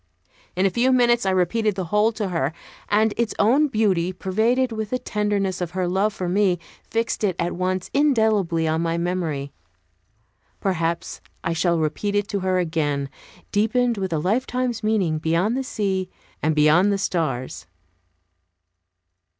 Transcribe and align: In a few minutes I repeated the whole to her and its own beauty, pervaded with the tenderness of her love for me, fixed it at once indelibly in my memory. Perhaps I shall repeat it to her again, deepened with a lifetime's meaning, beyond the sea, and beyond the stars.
In 0.55 0.65
a 0.65 0.71
few 0.71 0.91
minutes 0.91 1.27
I 1.27 1.29
repeated 1.29 1.75
the 1.75 1.83
whole 1.93 2.11
to 2.13 2.29
her 2.29 2.53
and 2.89 3.13
its 3.17 3.35
own 3.37 3.67
beauty, 3.67 4.11
pervaded 4.11 4.71
with 4.71 4.89
the 4.89 4.97
tenderness 4.97 5.61
of 5.61 5.71
her 5.77 5.87
love 5.87 6.11
for 6.11 6.27
me, 6.27 6.57
fixed 6.89 7.23
it 7.23 7.35
at 7.37 7.53
once 7.53 7.91
indelibly 7.93 8.65
in 8.65 8.81
my 8.81 8.97
memory. 8.97 9.51
Perhaps 10.59 11.21
I 11.43 11.53
shall 11.53 11.77
repeat 11.77 12.15
it 12.15 12.27
to 12.29 12.39
her 12.39 12.57
again, 12.57 13.11
deepened 13.51 13.99
with 13.99 14.11
a 14.11 14.17
lifetime's 14.17 14.81
meaning, 14.83 15.19
beyond 15.19 15.55
the 15.55 15.63
sea, 15.63 16.09
and 16.41 16.55
beyond 16.55 16.91
the 16.91 16.97
stars. 16.97 17.67